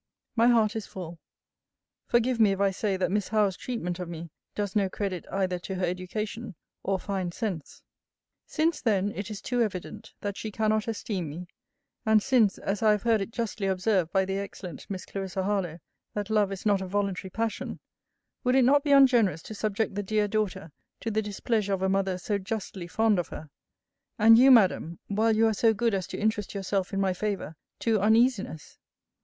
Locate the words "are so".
25.45-25.75